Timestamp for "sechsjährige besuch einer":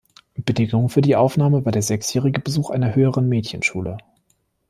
1.83-2.95